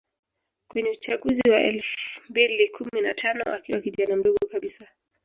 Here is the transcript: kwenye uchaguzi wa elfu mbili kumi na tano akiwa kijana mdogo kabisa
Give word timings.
kwenye 0.67 0.89
uchaguzi 0.89 1.49
wa 1.49 1.59
elfu 1.61 2.21
mbili 2.29 2.69
kumi 2.69 3.01
na 3.01 3.13
tano 3.13 3.43
akiwa 3.45 3.81
kijana 3.81 4.15
mdogo 4.15 4.37
kabisa 4.51 4.87